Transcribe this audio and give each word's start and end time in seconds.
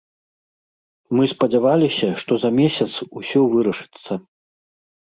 Мы 1.17 1.23
спадзяваліся, 1.35 2.09
што 2.25 2.33
за 2.47 2.53
месяц 2.59 2.91
усё 3.23 3.39
вырашыцца. 3.55 4.23